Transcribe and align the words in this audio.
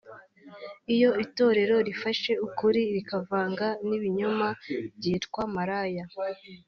Iyo 0.95 1.09
itorero 1.25 1.75
rifashe 1.87 2.31
ukuri 2.47 2.81
rikavanga 2.95 3.67
n’ibinyoma 3.87 4.47
ryitwa 4.97 5.41
maraya 5.55 6.05